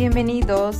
[0.00, 0.78] bienvenidos.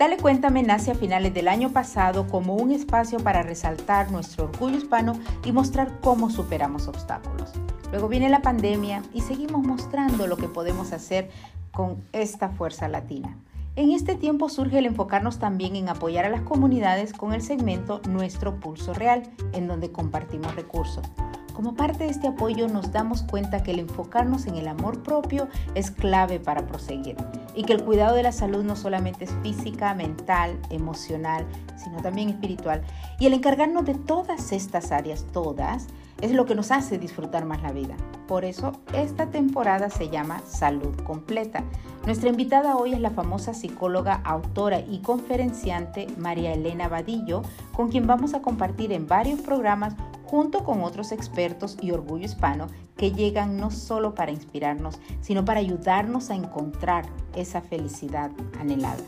[0.00, 4.78] Dale Cuéntame nace a finales del año pasado como un espacio para resaltar nuestro orgullo
[4.78, 5.12] hispano
[5.44, 7.52] y mostrar cómo superamos obstáculos.
[7.92, 11.30] Luego viene la pandemia y seguimos mostrando lo que podemos hacer
[11.70, 13.38] con esta fuerza latina.
[13.76, 18.00] En este tiempo surge el enfocarnos también en apoyar a las comunidades con el segmento
[18.08, 21.06] Nuestro Pulso Real, en donde compartimos recursos.
[21.54, 25.48] Como parte de este apoyo nos damos cuenta que el enfocarnos en el amor propio
[25.74, 27.16] es clave para proseguir
[27.54, 31.46] y que el cuidado de la salud no solamente es física, mental, emocional,
[31.76, 32.82] sino también espiritual.
[33.18, 35.88] Y el encargarnos de todas estas áreas, todas,
[36.22, 37.96] es lo que nos hace disfrutar más la vida.
[38.28, 41.64] Por eso esta temporada se llama Salud Completa.
[42.06, 47.42] Nuestra invitada hoy es la famosa psicóloga, autora y conferenciante María Elena Vadillo,
[47.74, 49.94] con quien vamos a compartir en varios programas
[50.32, 55.60] junto con otros expertos y orgullo hispano que llegan no solo para inspirarnos, sino para
[55.60, 57.04] ayudarnos a encontrar
[57.36, 59.02] esa felicidad anhelada.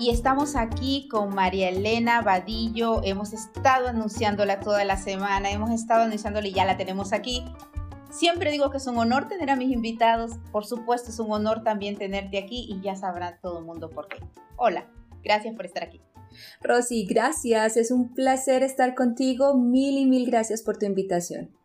[0.00, 3.02] Y estamos aquí con María Elena Vadillo.
[3.04, 7.44] Hemos estado anunciándola toda la semana, hemos estado anunciándole y ya la tenemos aquí.
[8.18, 10.32] Siempre digo que es un honor tener a mis invitados.
[10.50, 14.08] Por supuesto, es un honor también tenerte aquí y ya sabrá todo el mundo por
[14.08, 14.18] qué.
[14.56, 14.90] Hola,
[15.22, 16.00] gracias por estar aquí.
[16.60, 17.76] Rosy, gracias.
[17.76, 19.54] Es un placer estar contigo.
[19.54, 21.56] Mil y mil gracias por tu invitación.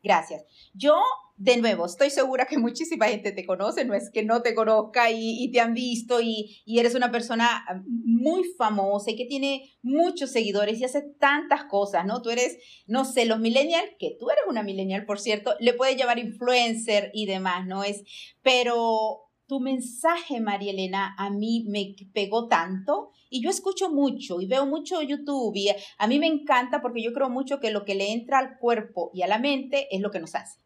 [0.00, 0.44] Gracias.
[0.74, 0.94] Yo
[1.36, 5.10] de nuevo, estoy segura que muchísima gente te conoce, no es que no te conozca
[5.10, 10.30] y, te han visto y, eres una persona ah, muy famosa y que tiene muchos
[10.30, 12.22] seguidores y hace tantas cosas, ¿no?
[12.22, 15.96] Tú eres, no sé, los millennials, que tú eres una millennial, por cierto, le puedes
[15.96, 17.82] llamar influencer y demás, ¿no?
[17.82, 18.04] Es,
[18.42, 24.46] pero tu mensaje, María Elena, a mí me pegó tanto y yo escucho mucho y
[24.46, 25.68] veo mucho YouTube y
[25.98, 29.10] a mí me encanta porque yo creo mucho que lo que le entra al cuerpo
[29.12, 30.63] y a la mente es lo que nos hace.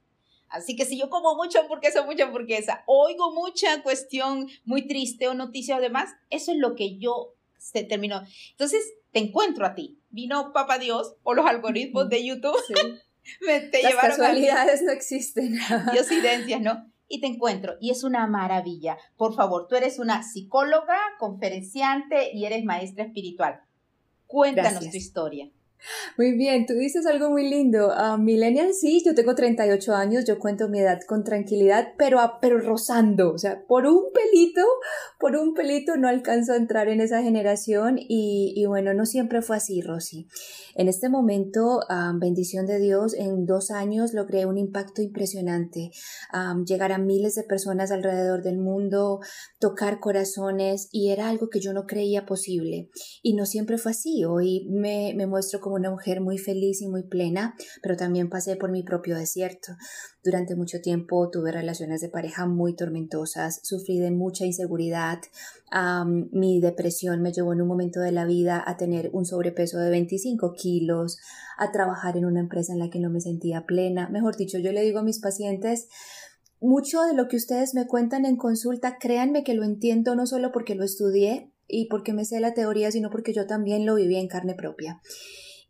[0.50, 5.34] Así que si yo como mucha hamburguesa, mucha hamburguesa, oigo mucha cuestión muy triste o
[5.34, 8.22] noticia o demás, eso es lo que yo se terminó.
[8.52, 8.82] Entonces,
[9.12, 9.98] te encuentro a ti.
[10.10, 12.56] Vino Papá Dios o los algoritmos de YouTube.
[12.66, 12.74] Sí.
[13.46, 15.58] me, te Las casualidades no existen.
[15.92, 16.90] Diosidencias, ¿no?
[17.08, 17.74] Y te encuentro.
[17.80, 18.98] Y es una maravilla.
[19.16, 23.60] Por favor, tú eres una psicóloga, conferenciante y eres maestra espiritual.
[24.26, 25.50] Cuéntanos tu historia.
[26.16, 27.88] Muy bien, tú dices algo muy lindo.
[27.88, 32.58] Uh, millennial, sí, yo tengo 38 años, yo cuento mi edad con tranquilidad, pero, pero
[32.58, 34.62] rozando, o sea, por un pelito,
[35.18, 39.42] por un pelito no alcanzo a entrar en esa generación y, y bueno, no siempre
[39.42, 40.28] fue así, Rosy.
[40.74, 41.80] En este momento,
[42.20, 45.90] bendición de Dios, en dos años logré un impacto impresionante,
[46.66, 49.18] llegar a miles de personas alrededor del mundo,
[49.58, 52.90] tocar corazones y era algo que yo no creía posible.
[53.22, 54.24] Y no siempre fue así.
[54.24, 58.56] Hoy me, me muestro como una mujer muy feliz y muy plena, pero también pasé
[58.56, 59.72] por mi propio desierto.
[60.22, 65.20] Durante mucho tiempo tuve relaciones de pareja muy tormentosas, sufrí de mucha inseguridad,
[66.32, 69.90] mi depresión me llevó en un momento de la vida a tener un sobrepeso de
[69.90, 71.18] 25 kilos,
[71.58, 74.08] a trabajar en una empresa en la que no me sentía plena.
[74.08, 75.88] Mejor dicho, yo le digo a mis pacientes,
[76.60, 80.50] mucho de lo que ustedes me cuentan en consulta, créanme que lo entiendo no solo
[80.52, 84.16] porque lo estudié y porque me sé la teoría, sino porque yo también lo viví
[84.16, 85.00] en carne propia.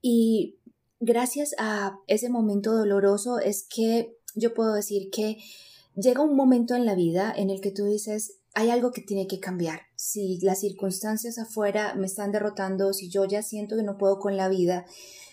[0.00, 0.58] Y
[1.00, 5.38] gracias a ese momento doloroso es que yo puedo decir que
[5.94, 9.26] llega un momento en la vida en el que tú dices, hay algo que tiene
[9.26, 9.82] que cambiar.
[9.96, 14.36] Si las circunstancias afuera me están derrotando, si yo ya siento que no puedo con
[14.36, 14.86] la vida,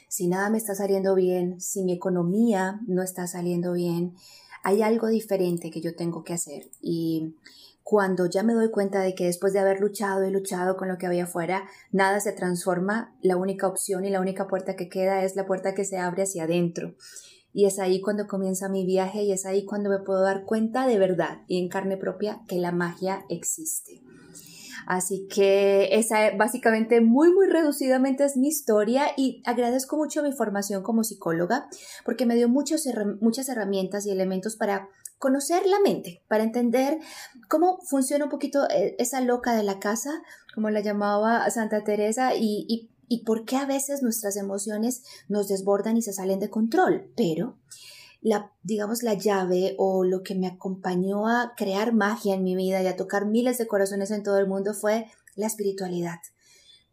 [0.09, 4.16] si nada me está saliendo bien, si mi economía no está saliendo bien,
[4.64, 6.70] hay algo diferente que yo tengo que hacer.
[6.82, 7.36] Y
[7.85, 10.97] cuando ya me doy cuenta de que después de haber luchado y luchado con lo
[10.97, 15.23] que había afuera, nada se transforma, la única opción y la única puerta que queda
[15.23, 16.96] es la puerta que se abre hacia adentro.
[17.53, 20.87] Y es ahí cuando comienza mi viaje y es ahí cuando me puedo dar cuenta
[20.87, 24.02] de verdad y en carne propia que la magia existe.
[24.88, 30.81] Así que esa básicamente muy muy reducidamente es mi historia y agradezco mucho mi formación
[30.81, 31.67] como psicóloga
[32.03, 37.00] porque me dio muchas herramientas y elementos para conocer la mente, para entender
[37.50, 40.12] cómo funciona un poquito eh, esa loca de la casa,
[40.53, 45.47] como la llamaba Santa Teresa, y, y y por qué a veces nuestras emociones nos
[45.47, 47.12] desbordan y se salen de control.
[47.16, 47.58] Pero
[48.22, 52.82] la, digamos, la llave o lo que me acompañó a crear magia en mi vida
[52.82, 56.20] y a tocar miles de corazones en todo el mundo fue la espiritualidad.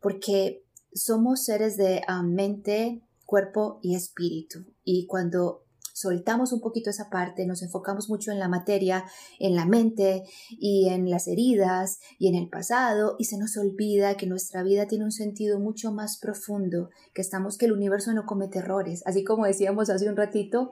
[0.01, 4.67] Porque somos seres de ah, mente, cuerpo y espíritu.
[4.85, 5.65] Y cuando
[6.03, 9.05] soltamos un poquito esa parte, nos enfocamos mucho en la materia,
[9.39, 14.17] en la mente y en las heridas y en el pasado y se nos olvida
[14.17, 18.27] que nuestra vida tiene un sentido mucho más profundo, que estamos que el universo no
[18.27, 20.71] comete errores, así como decíamos hace un ratito,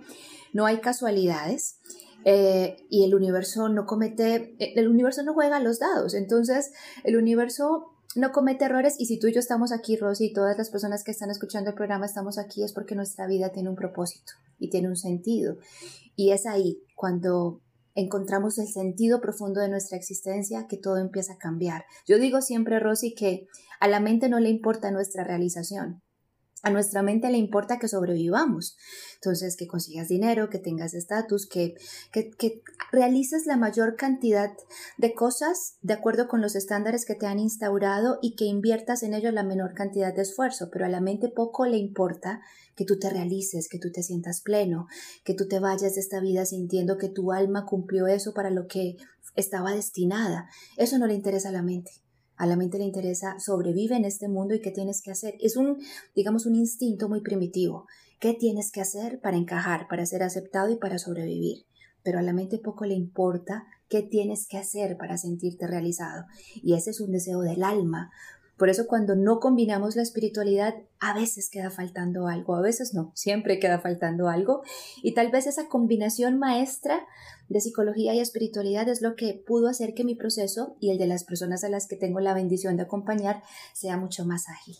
[0.52, 1.78] no hay casualidades.
[2.26, 6.70] Eh, y el universo no comete, el universo no juega los dados, entonces
[7.02, 10.58] el universo no comete errores y si tú y yo estamos aquí, Rosy, y todas
[10.58, 13.76] las personas que están escuchando el programa estamos aquí es porque nuestra vida tiene un
[13.76, 15.58] propósito y tiene un sentido.
[16.16, 17.60] Y es ahí cuando
[17.94, 21.84] encontramos el sentido profundo de nuestra existencia que todo empieza a cambiar.
[22.06, 23.46] Yo digo siempre, Rosy, que
[23.78, 26.02] a la mente no le importa nuestra realización,
[26.62, 28.76] a nuestra mente le importa que sobrevivamos.
[29.14, 31.74] Entonces, que consigas dinero, que tengas estatus, que,
[32.12, 32.62] que, que,
[32.92, 34.52] realices la mayor cantidad
[34.98, 39.14] de cosas de acuerdo con los estándares que te han instaurado y que inviertas en
[39.14, 40.70] ello la menor cantidad de esfuerzo.
[40.72, 42.40] Pero a la mente poco le importa
[42.74, 44.86] que tú te realices, que tú te sientas pleno,
[45.24, 48.66] que tú te vayas de esta vida sintiendo que tu alma cumplió eso para lo
[48.66, 48.96] que
[49.34, 50.48] estaba destinada.
[50.76, 51.92] Eso no le interesa a la mente.
[52.40, 55.34] A la mente le interesa sobrevive en este mundo y qué tienes que hacer.
[55.40, 55.76] Es un,
[56.16, 57.86] digamos, un instinto muy primitivo.
[58.18, 61.66] ¿Qué tienes que hacer para encajar, para ser aceptado y para sobrevivir?
[62.02, 66.24] Pero a la mente poco le importa qué tienes que hacer para sentirte realizado.
[66.54, 68.10] Y ese es un deseo del alma,
[68.60, 73.10] por eso cuando no combinamos la espiritualidad, a veces queda faltando algo, a veces no,
[73.14, 74.62] siempre queda faltando algo.
[75.02, 77.06] Y tal vez esa combinación maestra
[77.48, 81.06] de psicología y espiritualidad es lo que pudo hacer que mi proceso y el de
[81.06, 83.42] las personas a las que tengo la bendición de acompañar
[83.72, 84.76] sea mucho más ágil.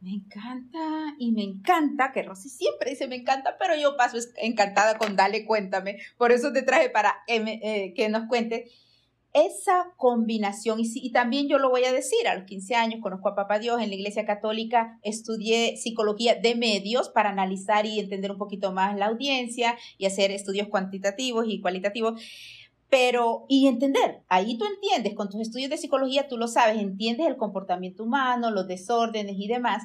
[0.00, 0.78] Me encanta
[1.18, 5.44] y me encanta, que Rosy siempre dice me encanta, pero yo paso encantada con Dale,
[5.44, 5.98] cuéntame.
[6.16, 8.70] Por eso te traje para eh, que nos cuentes
[9.32, 13.34] esa combinación, y, también yo lo voy a decir, a los 15 años conozco a
[13.34, 18.38] Papá Dios en la Iglesia Católica, estudié psicología de medios para analizar y entender un
[18.38, 22.20] poquito más la audiencia y hacer estudios cuantitativos y cualitativos,
[22.90, 27.26] pero, y entender, ahí tú entiendes, con tus estudios de psicología tú lo sabes, entiendes
[27.26, 29.82] el comportamiento humano, los desórdenes y demás,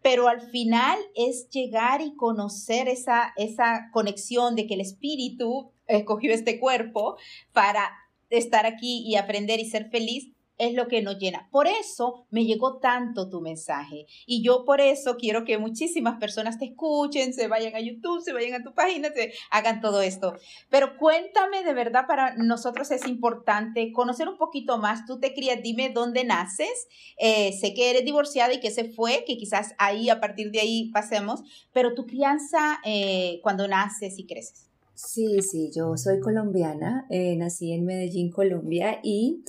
[0.00, 6.32] pero al final es llegar y conocer esa, esa conexión de que el espíritu escogió
[6.32, 7.16] este cuerpo
[7.52, 7.90] para
[8.30, 11.48] estar aquí y aprender y ser feliz es lo que nos llena.
[11.50, 14.06] Por eso me llegó tanto tu mensaje.
[14.26, 18.32] Y yo por eso quiero que muchísimas personas te escuchen, se vayan a YouTube, se
[18.32, 20.34] vayan a tu página, se hagan todo esto.
[20.70, 25.04] Pero cuéntame de verdad, para nosotros es importante conocer un poquito más.
[25.06, 26.88] Tú te crías, dime dónde naces.
[27.18, 30.60] Eh, sé que eres divorciada y que se fue, que quizás ahí, a partir de
[30.60, 31.42] ahí pasemos.
[31.72, 34.66] Pero tu crianza, eh, cuando naces y creces.
[34.96, 39.44] Sí, sí, yo soy colombiana, eh, nací en Medellín, Colombia y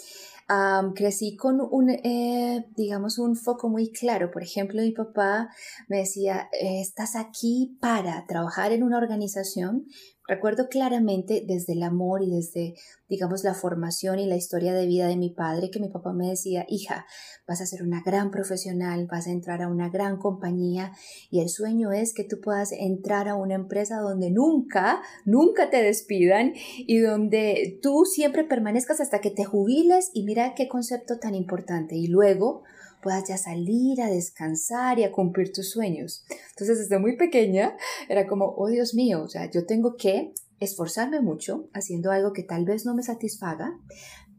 [0.93, 4.29] crecí con un, eh, digamos, un foco muy claro.
[4.29, 5.49] Por ejemplo, mi papá
[5.87, 9.87] me decía, estás aquí para trabajar en una organización,
[10.27, 12.75] Recuerdo claramente desde el amor y desde,
[13.07, 16.27] digamos, la formación y la historia de vida de mi padre que mi papá me
[16.27, 17.05] decía, hija,
[17.47, 20.91] vas a ser una gran profesional, vas a entrar a una gran compañía
[21.31, 25.81] y el sueño es que tú puedas entrar a una empresa donde nunca, nunca te
[25.81, 31.35] despidan y donde tú siempre permanezcas hasta que te jubiles y mira qué concepto tan
[31.35, 31.95] importante.
[31.95, 32.63] Y luego
[33.07, 36.25] puedas ya salir a descansar y a cumplir tus sueños.
[36.49, 37.77] Entonces, desde muy pequeña
[38.09, 42.43] era como, oh Dios mío, o sea, yo tengo que esforzarme mucho haciendo algo que
[42.43, 43.79] tal vez no me satisfaga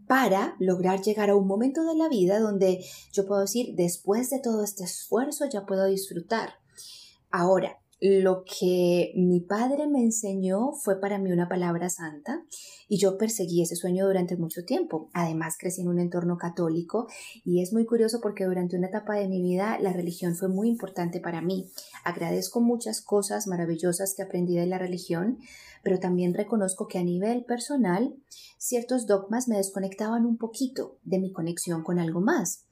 [0.06, 4.38] para lograr llegar a un momento de la vida donde yo puedo decir, después de
[4.38, 6.50] todo este esfuerzo ya puedo disfrutar.
[7.30, 12.44] Ahora, lo que mi padre me enseñó fue para mí una palabra santa
[12.88, 15.10] y yo perseguí ese sueño durante mucho tiempo.
[15.12, 17.08] Además, crecí en un entorno católico
[17.44, 20.68] y es muy curioso porque durante una etapa de mi vida la religión fue muy
[20.68, 21.70] importante para mí.
[22.04, 25.38] Agradezco muchas cosas maravillosas que aprendí de la religión,
[25.82, 28.14] pero también reconozco que a nivel personal
[28.58, 32.64] ciertos dogmas me desconectaban un poquito de mi conexión con algo más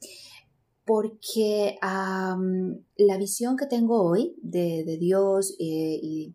[0.87, 6.35] porque la visión que tengo hoy de, Dios eh, y,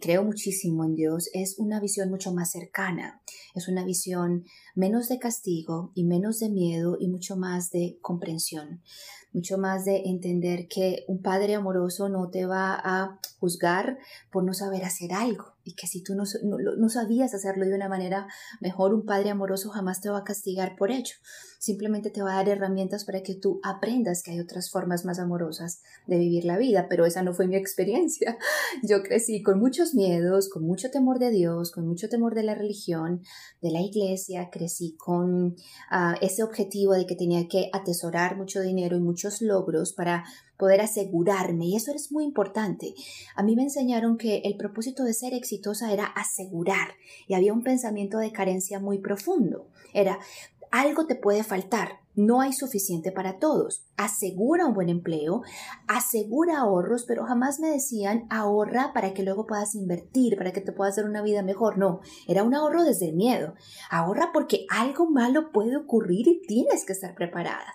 [0.00, 3.22] creo muchísimo en Dios es una visión mucho más cercana,
[3.54, 8.82] es una visión menos de castigo y menos de miedo y mucho más de comprensión,
[9.32, 13.98] mucho más de entender que un padre amoroso no te va a juzgar
[14.32, 17.88] por no saber hacer algo y que si tú no, no, sabías hacerlo de una
[17.88, 18.28] manera
[18.60, 21.14] mejor, un padre amoroso jamás te va a castigar por ello.
[21.58, 25.18] Simplemente te va a dar herramientas para que tú aprendas que hay otras formas más
[25.18, 28.38] amorosas de vivir la vida, pero esa no fue mi experiencia.
[28.84, 32.54] Yo crecí con muchos miedos, con mucho temor de Dios, con mucho temor de la
[32.54, 33.22] religión,
[33.60, 35.56] de la iglesia, crecí con
[35.90, 40.24] ah, ese objetivo de que tenía que atesorar mucho dinero y mucho muchos logros, para
[40.58, 42.94] poder asegurarme, y eso es muy importante.
[43.34, 45.32] A mí me enseñaron que el propósito de ser
[45.90, 46.94] era asegurar,
[47.26, 49.68] y había un pensamiento de carencia muy profundo.
[49.92, 50.18] Era,
[50.70, 53.86] algo te puede faltar, no hay suficiente para todos.
[53.96, 55.42] Asegura un buen empleo,
[55.86, 60.72] asegura ahorros, pero jamás me decían ahorra para que luego puedas invertir, para que te
[60.72, 61.78] puedas hacer una vida mejor.
[61.78, 63.54] No, era un ahorro desde el miedo.
[63.90, 67.74] Ahorra porque algo malo puede ocurrir y tienes que estar preparada.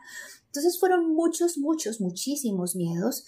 [0.51, 3.25] Entonces fueron muchos, muchos, muchísimos miedos.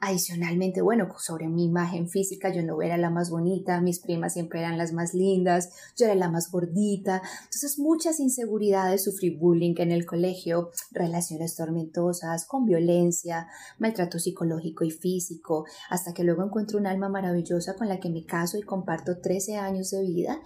[0.00, 4.58] adicionalmente, bueno, sobre mi imagen física, yo no era la más bonita, mis primas siempre
[4.58, 7.22] eran las más lindas, yo era la más gordita.
[7.44, 13.46] Entonces muchas inseguridades, sufrí bullying en el colegio, relaciones tormentosas, con violencia,
[13.78, 18.24] maltrato psicológico y físico, hasta que luego encuentro un alma maravillosa con la que me
[18.24, 20.42] caso y comparto 13 años de vida.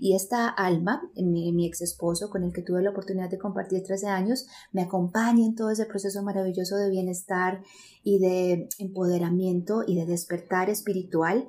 [0.00, 3.82] Y esta alma, mi, mi ex esposo con el que tuve la oportunidad de compartir
[3.82, 7.62] 13 años, me acompaña en todo ese proceso maravilloso de bienestar
[8.04, 11.46] y de empoderamiento y de despertar espiritual.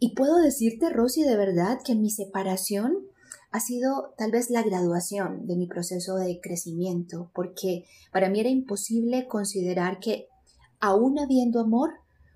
[0.00, 3.06] Y puedo decirte, Rosy, de verdad que mi separación
[3.52, 8.48] ha sido tal vez la graduación de mi proceso de crecimiento, porque para mí era
[8.48, 10.28] imposible considerar que
[10.78, 11.90] aún habiendo amor,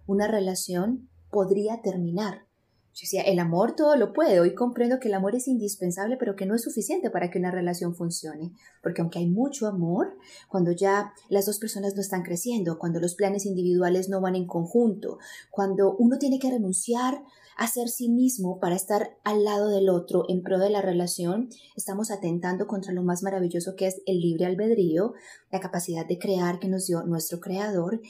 [0.07, 2.47] una relación podría terminar.
[2.95, 4.39] Yo decía, el amor todo lo puede.
[4.39, 7.51] Hoy comprendo que el amor es indispensable, pero que no es suficiente para que una
[7.51, 8.53] relación funcione.
[8.85, 10.17] Porque aunque hay mucho amor,
[10.49, 14.47] cuando ya las dos personas no están creciendo, cuando los planes individuales no van en
[14.47, 15.19] conjunto,
[15.51, 17.21] cuando uno tiene que renunciar
[17.57, 21.49] a ser sí mismo para estar al lado del otro en pro de la relación,
[21.75, 25.15] estamos atentando contra lo más maravilloso que es el libre albedrío,
[25.51, 28.01] la capacidad de crear que nos dio nuestro creador.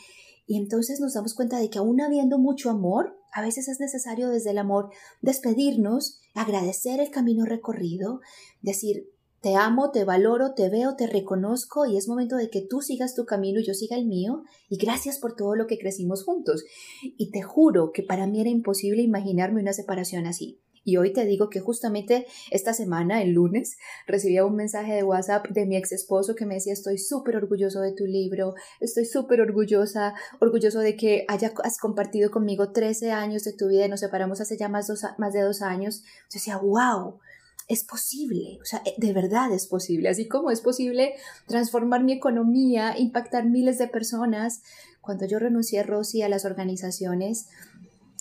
[0.46, 4.28] Y entonces nos damos cuenta de que aún habiendo mucho amor, a veces es necesario
[4.28, 4.90] desde el amor
[5.22, 8.20] despedirnos, agradecer el camino recorrido,
[8.62, 9.08] decir,
[9.44, 13.14] te amo, te valoro, te veo, te reconozco y es momento de que tú sigas
[13.14, 16.64] tu camino y yo siga el mío y gracias por todo lo que crecimos juntos.
[17.02, 20.60] Y te juro que para mí era imposible imaginarme una separación así.
[20.84, 25.48] Y hoy te digo que justamente esta semana, el lunes, recibía un mensaje de WhatsApp
[25.48, 29.40] de mi ex esposo que me decía, estoy súper orgulloso de tu libro, estoy súper
[29.40, 34.40] orgullosa, orgulloso de que hayas compartido conmigo 13 años de tu vida y nos separamos
[34.40, 36.02] hace ya más, de dos años.
[36.02, 37.18] Yo decía, wow,
[37.66, 41.14] es posible, o sea, de verdad es posible, así como es posible
[41.46, 44.60] transformar mi economía, impactar miles de personas.
[45.00, 47.48] Cuando yo renuncié, Rosy, a las organizaciones,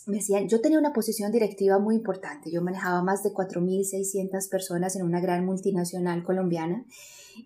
[0.06, 4.96] me decían, yo tenía una posición directiva muy importante, yo manejaba más de 4.600 personas
[4.96, 6.86] en una gran multinacional colombiana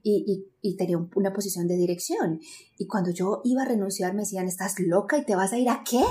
[0.03, 0.45] y,
[0.77, 2.39] tenía una posición de dirección.
[2.77, 5.69] Y cuando yo iba a renunciar me decían, ¿estás loca y te vas a ir
[5.69, 6.03] a qué?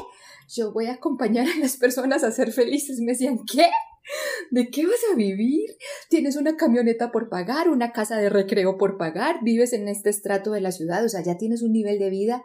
[0.49, 3.00] Yo voy a acompañar a las personas a ser felices.
[3.00, 3.69] Me decían, ¿qué?
[4.50, 5.71] ¿De qué vas a vivir?
[6.09, 10.53] Tienes una camioneta por pagar, una casa de recreo por pagar, vives en este estrato
[10.53, 12.45] de la ciudad, o sea, ya tienes un nivel de vida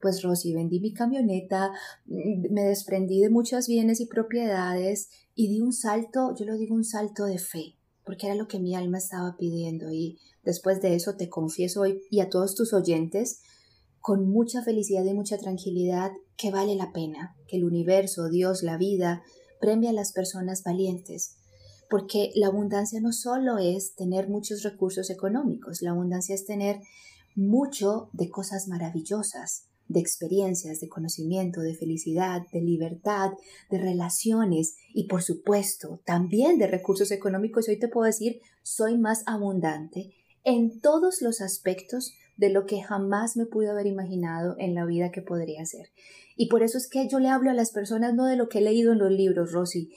[0.00, 1.72] pues Rosy, vendí mi camioneta,
[2.06, 6.74] mm, me desprendí de muchos bienes y propiedades y di un salto, yo lo digo
[6.74, 9.90] un salto de fe, porque era lo que mi alma estaba pidiendo.
[9.92, 13.42] Y después de eso te confieso hoy y a todos tus oyentes
[14.00, 18.78] con mucha felicidad y mucha tranquilidad que vale la pena, que el universo, Dios, la
[18.78, 19.22] vida,
[19.60, 21.36] premia a las personas valientes,
[21.90, 26.80] porque la abundancia no solo es tener muchos recursos económicos, la abundancia es tener
[27.34, 33.32] mucho de cosas maravillosas, de experiencias, de conocimiento, de felicidad, de libertad,
[33.70, 37.68] de relaciones y por supuesto también de recursos económicos.
[37.68, 43.36] Hoy te puedo decir, soy más abundante en todos los aspectos de lo que jamás
[43.36, 45.90] me pude haber imaginado en la vida que podría ser.
[46.36, 48.58] Y por eso es que yo le hablo a las personas no de lo que
[48.58, 49.90] he leído en los libros, Rosy.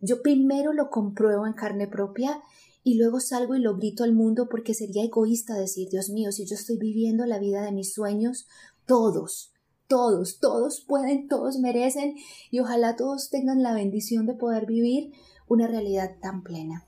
[0.00, 2.42] Yo primero lo compruebo en carne propia
[2.82, 6.46] y luego salgo y lo grito al mundo porque sería egoísta decir, Dios mío, si
[6.46, 8.46] yo estoy viviendo la vida de mis sueños,
[8.86, 9.52] todos,
[9.86, 12.16] todos, todos pueden, todos merecen
[12.50, 15.12] y ojalá todos tengan la bendición de poder vivir
[15.48, 16.85] una realidad tan plena.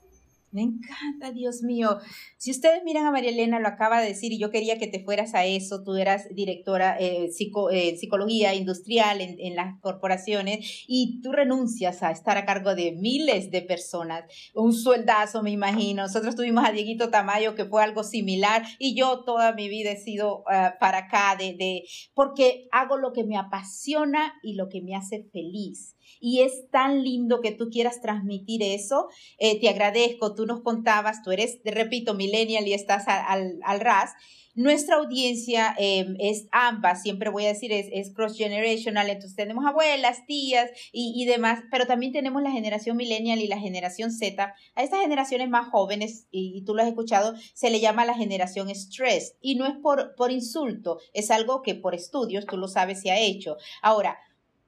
[0.51, 1.99] Me encanta, Dios mío.
[2.37, 5.03] Si ustedes miran a María Elena, lo acaba de decir y yo quería que te
[5.03, 5.83] fueras a eso.
[5.83, 7.29] Tú eras directora eh,
[7.71, 13.51] eh, psicología industrial en, las corporaciones y tú renuncias a estar a cargo de miles
[13.51, 14.23] de personas.
[14.55, 16.03] Un sueldazo, me imagino.
[16.03, 19.97] Nosotros tuvimos a Dieguito Tamayo que fue algo similar y yo toda mi vida he
[19.97, 21.83] sido ah, para acá de,
[22.15, 25.95] porque hago lo que me apasiona y lo que me hace feliz.
[26.19, 29.07] Y es tan lindo que tú quieras transmitir eso.
[29.37, 33.79] Eh, te agradezco tú nos contabas, tú eres, te repito, millennial y estás al, al
[33.79, 34.11] ras,
[34.59, 40.25] nuestra audiencia em, es ambas, siempre voy a decir, es, es cross-generational, entonces tenemos abuelas,
[40.25, 44.53] tías y, demás, pero también tenemos la generación millennial y la generación Z.
[44.75, 48.69] A estas generaciones más jóvenes, y, tú lo has escuchado, se le llama la generación
[48.69, 53.01] stress y no es por, por insulto, es algo que por estudios, tú lo sabes,
[53.01, 53.55] se ha hecho.
[53.81, 54.17] Ahora,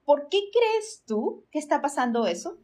[0.05, 2.57] ¿por qué crees tú que está pasando eso?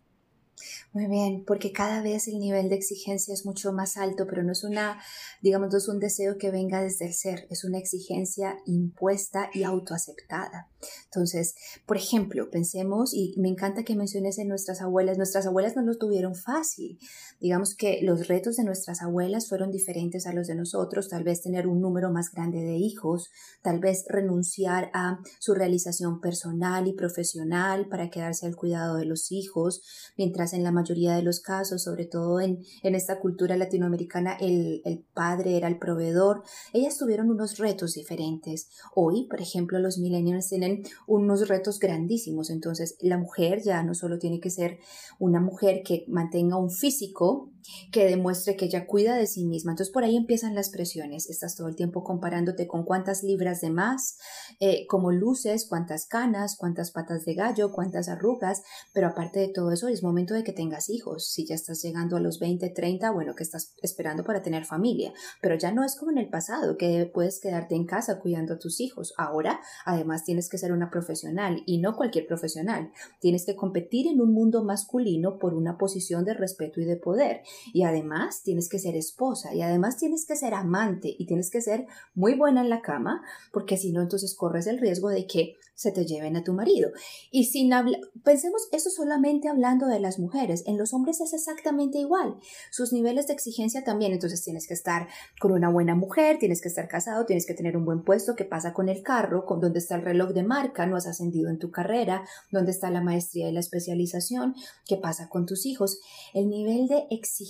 [0.92, 4.52] Muy bien, porque cada vez el nivel de exigencia es mucho más alto, pero no
[4.52, 5.00] es una,
[5.42, 9.64] digamos, no es un deseo que venga desde el ser, es una exigencia impuesta y
[9.64, 10.70] autoaceptada.
[11.06, 11.56] Entonces,
[11.86, 15.98] por ejemplo, pensemos, y me encanta que menciones en nuestras abuelas, nuestras abuelas no lo
[15.98, 17.00] tuvieron fácil.
[17.40, 21.42] Digamos que los retos de nuestras abuelas fueron diferentes a los de nosotros, tal vez
[21.42, 23.30] tener un número más grande de hijos,
[23.62, 29.32] tal vez renunciar a su realización personal y profesional para quedarse al cuidado de los
[29.32, 29.82] hijos,
[30.18, 34.82] mientras en la mayoría de los casos, sobre todo en, en esta cultura latinoamericana, el,
[34.86, 36.44] el padre era el proveedor.
[36.74, 38.70] Ellas tuvieron unos retos diferentes.
[38.96, 40.67] Hoy, por ejemplo, los millennials tienen
[41.06, 42.50] unos retos grandísimos.
[42.50, 44.80] Entonces, la mujer ya no solo tiene que ser
[45.20, 47.52] una mujer que mantenga un físico,
[47.92, 49.72] que demuestre que ella cuida de sí misma.
[49.72, 51.30] Entonces por ahí empiezan las presiones.
[51.30, 54.18] Estás todo el tiempo comparándote con cuántas libras de más,
[54.60, 58.64] eh, cómo luces, cuántas canas, cuántas patas de gallo, cuántas arrugas.
[58.94, 61.28] Pero aparte de todo eso, es momento de que tengas hijos.
[61.28, 65.14] Si ya estás llegando a los 20, 30, bueno, que estás esperando para tener familia.
[65.42, 68.60] Pero ya no es como en el pasado, que puedes quedarte en casa cuidando a
[68.60, 69.14] tus hijos.
[69.18, 72.92] Ahora, además, tienes que ser una profesional y no cualquier profesional.
[73.20, 77.42] Tienes que competir en un mundo masculino por una posición de respeto y de poder
[77.74, 81.62] y además tienes que ser esposa y además tienes que ser amante y tienes que
[81.62, 83.22] ser muy buena en la cama
[83.52, 86.90] porque si no entonces corres el riesgo de que se te lleven a tu marido.
[87.32, 92.00] Y sin hablar, pensemos eso solamente hablando de las mujeres, en los hombres es exactamente
[92.00, 92.36] igual.
[92.72, 95.08] Sus niveles de exigencia también, entonces tienes que estar
[95.40, 98.44] con una buena mujer, tienes que estar casado, tienes que tener un buen puesto, ¿qué
[98.44, 99.46] pasa con el carro?
[99.46, 100.88] ¿Con dónde está el reloj de marca?
[100.88, 102.28] ¿No has ascendido en tu carrera?
[102.52, 104.56] ¿Dónde está la maestría y la especialización?
[104.88, 106.00] ¿Qué pasa con tus hijos?
[106.34, 107.47] El nivel de exigencia,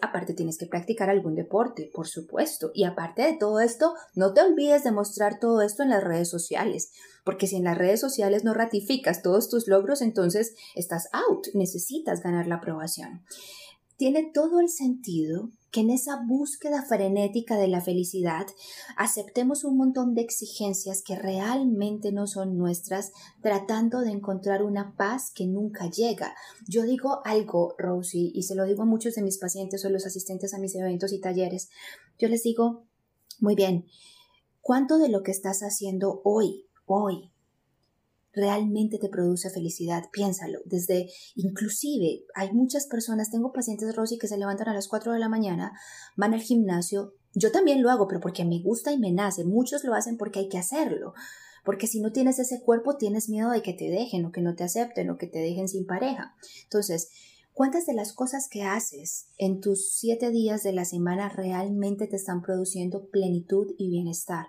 [0.00, 4.40] aparte tienes que practicar algún deporte, por supuesto, y aparte de todo esto, no te
[4.42, 6.92] olvides de mostrar todo esto en las redes sociales
[7.28, 12.22] porque si en las redes sociales no ratificas todos tus logros, entonces estás out, necesitas
[12.22, 13.22] ganar la aprobación.
[13.98, 18.46] Tiene todo el sentido que en esa búsqueda frenética de la felicidad
[18.96, 23.12] aceptemos un montón de exigencias que realmente no son nuestras,
[23.42, 26.34] tratando de encontrar una paz que nunca llega.
[26.66, 30.06] Yo digo algo, Rosie, y se lo digo a muchos de mis pacientes o los
[30.06, 31.68] asistentes a mis eventos y talleres.
[32.18, 32.86] Yo les digo,
[33.40, 33.86] muy bien,
[34.60, 37.30] ¿cuánto de lo que estás haciendo hoy hoy
[38.38, 40.60] realmente te produce felicidad, piénsalo.
[40.64, 45.18] Desde, inclusive, hay muchas personas, tengo pacientes, Rosy, que se levantan a las 4 de
[45.18, 45.72] la mañana,
[46.16, 47.14] van al gimnasio.
[47.34, 49.44] Yo también lo hago, pero porque me gusta y me nace.
[49.44, 51.14] Muchos lo hacen porque hay que hacerlo.
[51.64, 54.54] Porque si no tienes ese cuerpo, tienes miedo de que te dejen o que no
[54.54, 56.34] te acepten o que te dejen sin pareja.
[56.62, 57.10] Entonces,
[57.52, 62.16] ¿cuántas de las cosas que haces en tus siete días de la semana realmente te
[62.16, 64.46] están produciendo plenitud y bienestar?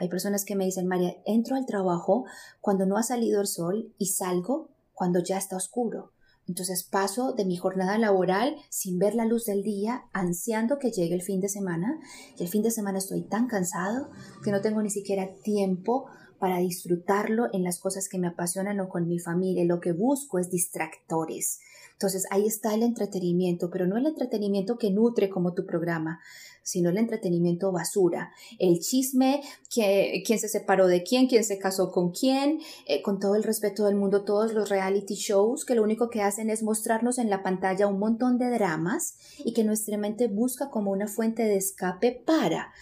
[0.00, 2.24] Hay personas que me dicen, María, entro al trabajo
[2.60, 6.12] cuando no ha salido el sol y salgo cuando ya está oscuro.
[6.48, 11.14] Entonces paso de mi jornada laboral sin ver la luz del día, ansiando que llegue
[11.14, 12.00] el fin de semana.
[12.38, 14.10] Y el fin de semana estoy tan cansado
[14.42, 16.06] que no tengo ni siquiera tiempo
[16.38, 19.64] para disfrutarlo en las cosas que me apasionan o con mi familia.
[19.66, 21.60] Lo que busco es distractores.
[21.92, 26.18] Entonces ahí está el entretenimiento, pero no el entretenimiento que nutre como tu programa,
[26.62, 29.42] sino el entretenimiento basura, el chisme,
[29.74, 33.42] que, quién se separó de quién, quién se casó con quién, eh, con todo el
[33.42, 37.30] respeto del mundo, todos los reality shows que lo único que hacen es mostrarnos en
[37.30, 41.56] la pantalla un montón de dramas y que nuestra mente busca como una fuente de
[41.56, 42.72] escape para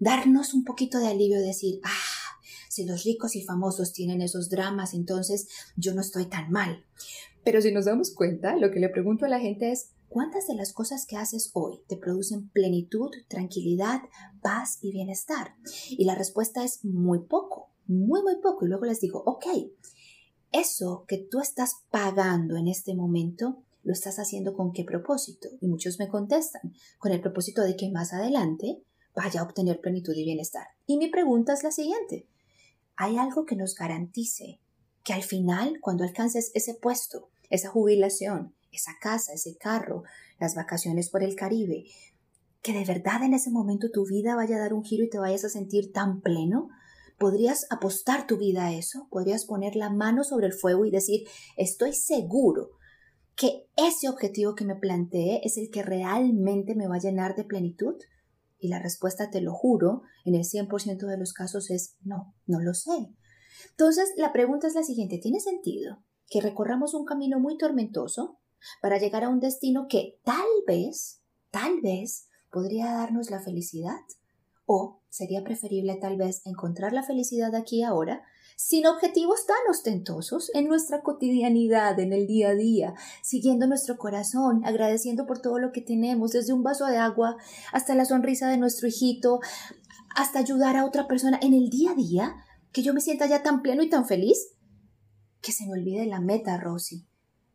[0.00, 4.94] darnos un poquito de alivio, decir, ah, si los ricos y famosos tienen esos dramas,
[4.94, 6.84] entonces yo no estoy tan mal.
[7.44, 10.54] Pero si nos damos cuenta, lo que le pregunto a la gente es, ¿cuántas de
[10.54, 14.02] las cosas que haces hoy te producen plenitud, tranquilidad,
[14.40, 15.54] paz y bienestar?
[15.90, 18.64] Y la respuesta es muy poco, muy, muy poco.
[18.64, 19.46] Y luego les digo, ok,
[20.52, 25.48] eso que tú estás pagando en este momento, ¿lo estás haciendo con qué propósito?
[25.60, 28.82] Y muchos me contestan, con el propósito de que más adelante
[29.14, 30.66] vaya a obtener plenitud y bienestar.
[30.86, 32.26] Y mi pregunta es la siguiente,
[32.96, 34.60] ¿hay algo que nos garantice
[35.04, 40.02] que al final, cuando alcances ese puesto, esa jubilación, esa casa, ese carro,
[40.38, 41.84] las vacaciones por el Caribe,
[42.62, 45.18] que de verdad en ese momento tu vida vaya a dar un giro y te
[45.18, 46.68] vayas a sentir tan pleno,
[47.18, 51.26] podrías apostar tu vida a eso, podrías poner la mano sobre el fuego y decir,
[51.56, 52.70] estoy seguro
[53.34, 57.44] que ese objetivo que me planteé es el que realmente me va a llenar de
[57.44, 57.94] plenitud?
[58.58, 62.60] Y la respuesta, te lo juro, en el 100% de los casos es no, no
[62.60, 63.14] lo sé.
[63.70, 68.40] Entonces, la pregunta es la siguiente, ¿tiene sentido que recorramos un camino muy tormentoso
[68.80, 74.00] para llegar a un destino que tal vez, tal vez, podría darnos la felicidad?
[74.66, 78.22] ¿O sería preferible tal vez encontrar la felicidad aquí ahora
[78.56, 84.62] sin objetivos tan ostentosos en nuestra cotidianidad, en el día a día, siguiendo nuestro corazón,
[84.64, 87.36] agradeciendo por todo lo que tenemos, desde un vaso de agua
[87.72, 89.38] hasta la sonrisa de nuestro hijito,
[90.16, 92.34] hasta ayudar a otra persona en el día a día,
[92.72, 94.56] que yo me sienta ya tan pleno y tan feliz,
[95.40, 97.07] que se me olvide la meta, Rosy,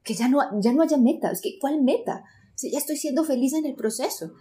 [0.03, 2.23] que ya no, ya no haya metas, que ¿cuál meta?
[2.61, 4.33] Ya estoy siendo feliz en el proceso.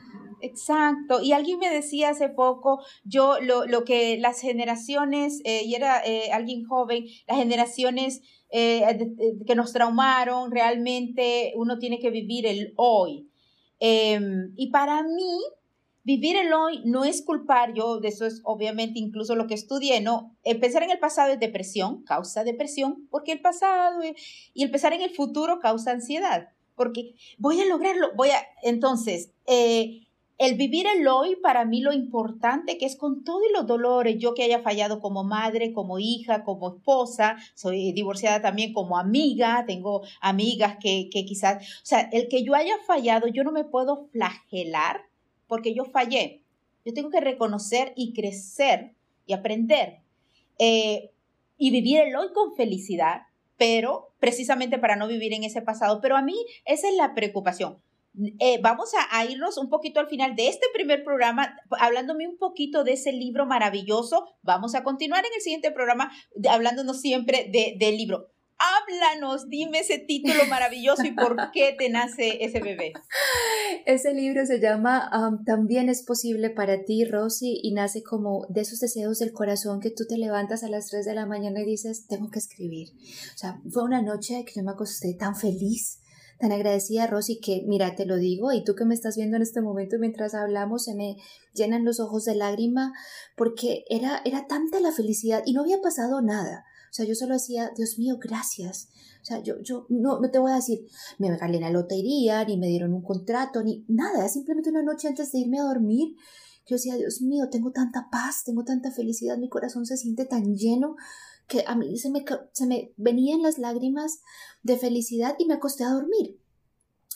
[0.42, 1.22] Exacto.
[1.22, 6.04] Y alguien me decía hace poco, yo lo, lo que las generaciones, eh, y era
[6.04, 8.84] eh, alguien joven, las generaciones eh,
[9.46, 13.30] que nos traumaron, realmente uno tiene que vivir el hoy.
[13.78, 15.40] Em, y para mí,
[16.04, 20.00] vivir el hoy no es culpar, yo de eso es obviamente incluso lo que estudié,
[20.00, 20.36] ¿no?
[20.42, 24.00] Empezar en el pasado es depresión, causa depresión, porque el pasado
[24.54, 29.30] y el pensar en el futuro causa ansiedad, porque voy a lograrlo, voy a, entonces,
[29.46, 34.34] el vivir el hoy, para mí lo importante que es con todos los dolores, yo
[34.34, 40.02] que haya fallado como madre, como hija, como esposa, soy divorciada también como amiga, tengo
[40.20, 44.08] amigas que, que quizás, o sea, el que yo haya fallado, yo no me puedo
[44.10, 45.11] flagelar
[45.52, 46.40] porque yo fallé.
[46.82, 48.94] Yo tengo que reconocer y crecer
[49.26, 49.98] y aprender
[50.58, 51.10] eh,
[51.58, 53.24] y vivir el hoy con felicidad,
[53.58, 56.00] pero precisamente para no vivir en ese pasado.
[56.00, 56.34] Pero a mí
[56.64, 57.82] esa es la preocupación
[58.40, 62.84] eh, vamos a, irnos un poquito al final de este primer programa, hablándome un poquito
[62.84, 64.26] de ese libro maravilloso.
[64.42, 66.12] Vamos a continuar en el siguiente programa
[66.48, 68.31] hablándonos siempre de, del libro.
[68.62, 72.92] Háblanos, dime ese título maravilloso y por qué te nace ese bebé.
[73.86, 75.10] Ese libro se llama
[75.44, 79.90] También es posible para ti, Rosy, y nace como de esos deseos del corazón que
[79.90, 82.90] tú te levantas a las 3 de la mañana y dices, tengo que escribir.
[83.34, 85.98] O sea, fue una noche que yo me acosté tan feliz
[86.42, 89.42] tan agradecida, Rosy, que mira, te lo digo, y tú que me estás viendo en
[89.44, 91.16] este momento mientras hablamos, se me
[91.54, 92.92] llenan los ojos de lágrima,
[93.36, 96.64] porque era, era tanta la felicidad y no había pasado nada.
[96.92, 98.90] O sea, yo solo decía, Dios mío, gracias.
[99.22, 100.84] O sea, yo, yo no, no te voy a decir,
[101.16, 104.28] me gané la lotería, ni me dieron un contrato, ni nada.
[104.28, 106.16] Simplemente una noche antes de irme a dormir,
[106.66, 110.54] yo decía, Dios mío, tengo tanta paz, tengo tanta felicidad, mi corazón se siente tan
[110.54, 110.96] lleno
[111.48, 114.20] que a mí se me, se me venían las lágrimas
[114.62, 116.42] de felicidad y me acosté a dormir.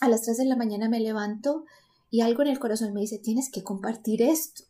[0.01, 1.65] A las 3 de la mañana me levanto
[2.09, 4.63] y algo en el corazón me dice, tienes que compartir esto.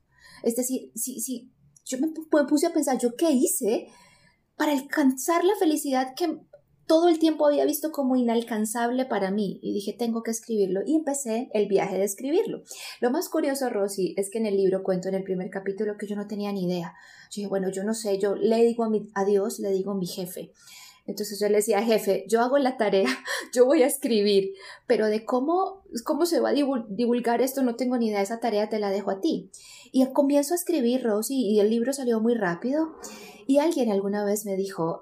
[0.43, 1.53] Es decir, si, si
[1.85, 2.09] yo me
[2.45, 3.87] puse a pensar, ¿yo qué hice
[4.57, 6.39] para alcanzar la felicidad que
[6.87, 10.95] todo el tiempo había visto como inalcanzable para mí y dije, tengo que escribirlo y
[10.95, 12.63] empecé el viaje de escribirlo.
[13.01, 16.07] Lo más curioso, Rosy, es que en el libro cuento en el primer capítulo que
[16.07, 16.95] yo no tenía ni idea.
[17.29, 20.07] Yo dije, bueno, yo no sé, yo le digo a, Dios, le digo a mi
[20.07, 20.53] jefe.
[21.07, 23.07] Entonces yo le decía, jefe, yo hago la tarea,
[23.53, 24.51] yo voy a escribir,
[24.85, 28.69] pero de cómo, cómo se va a divulgar esto no tengo ni idea, esa tarea
[28.69, 29.49] te la dejo a ti.
[29.91, 32.97] Y comienzo a escribir, Rosy, y el libro salió muy rápido.
[33.47, 35.01] Y alguien alguna vez me dijo,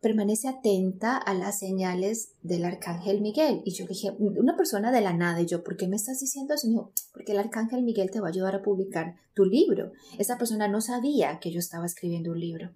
[0.00, 3.62] permanece atenta a las señales del arcángel Miguel.
[3.64, 6.54] Y yo dije, una persona de la nada, y yo, ¿por qué me estás diciendo
[6.54, 6.92] eso?
[7.12, 9.90] porque el arcángel Miguel te va a ayudar a publicar tu libro.
[10.16, 12.70] Esa persona no sabía que yo estaba escribiendo un libro.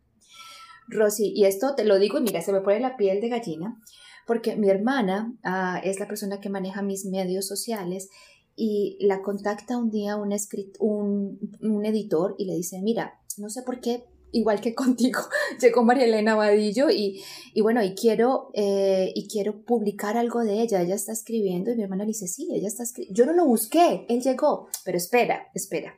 [0.91, 3.81] Rosy, y esto te lo digo y mira, se me pone la piel de gallina,
[4.27, 8.09] porque mi hermana ah, es la persona que maneja mis medios sociales
[8.57, 10.35] y la contacta un día un,
[10.81, 15.21] un, un editor y le dice, mira, no sé por qué igual que contigo,
[15.61, 17.23] llegó María Elena Vadillo y,
[17.55, 21.77] y bueno, y quiero, eh, y quiero publicar algo de ella, ella está escribiendo y
[21.77, 24.97] mi hermana le dice, sí, ella está escribiendo, yo no lo busqué, él llegó, pero
[24.97, 25.95] espera, espera.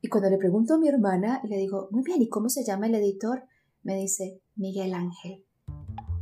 [0.00, 2.86] Y cuando le pregunto a mi hermana, le digo, muy bien, ¿y cómo se llama
[2.86, 3.44] el editor?
[3.84, 5.44] Me dice, Miguel Ángel.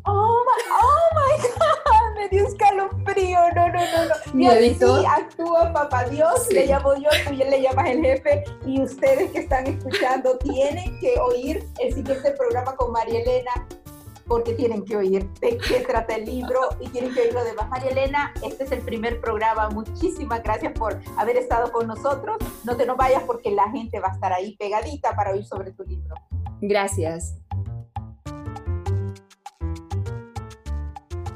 [0.05, 4.35] Oh my, oh my God, me dio escalofrío, no, no, no, no.
[4.35, 5.07] Mi editor.
[5.07, 9.39] actúa papá Dios, le llamo yo, tú ya le llamas el jefe y ustedes que
[9.39, 13.53] están escuchando tienen que oír el siguiente programa con María Elena
[14.27, 17.69] porque tienen que oír de qué trata el libro y tienen que oír lo demás.
[17.71, 19.69] María Elena, este es el primer programa.
[19.71, 22.39] Muchísimas gracias por haber estado con nosotros.
[22.65, 25.71] No te nos vayas porque la gente va a estar ahí pegadita para oír sobre
[25.71, 26.17] tu libro.
[26.61, 27.42] Gracias.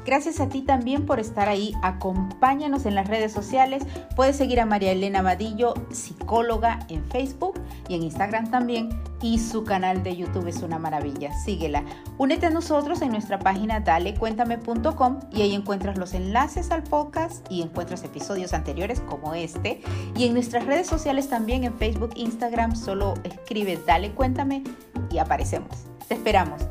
[0.07, 1.73] Gracias a ti también por estar ahí.
[1.83, 3.83] Acompáñanos en las redes sociales.
[4.15, 8.87] Puedes seguir a María Elena Vadillo, psicóloga, en Facebook y en Instagram también
[9.21, 11.33] y su canal de YouTube es una maravilla.
[11.33, 11.83] Síguela.
[12.17, 17.61] Únete a nosotros en nuestra página dalecuéntame.com y ahí encuentras los enlaces al podcast y
[17.61, 19.81] encuentras episodios anteriores como este.
[20.15, 24.63] Y en nuestras redes sociales también en Facebook, Instagram, solo escribe Dale Cuéntame
[25.11, 25.69] y aparecemos.
[26.07, 26.61] Te esperamos.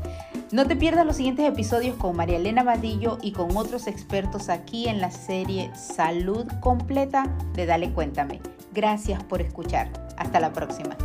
[0.52, 4.88] No te pierdas los siguientes episodios con María Elena Vadillo y con otros expertos aquí
[4.88, 8.40] en la serie Salud Completa de Dale Cuéntame.
[8.72, 9.90] Gracias por escuchar.
[10.16, 10.96] Hasta la próxima.